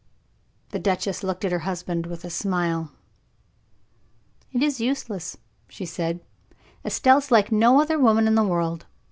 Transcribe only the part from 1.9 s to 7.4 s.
with a smile. "It is useless," she said. "Estelle is